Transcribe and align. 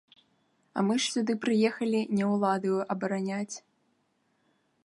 А 0.73 0.79
мы 0.87 0.95
ж 1.03 1.11
сюды 1.15 1.35
прыехалі 1.43 2.01
не 2.21 2.25
ўлады 2.33 2.71
абараняць. 2.97 3.55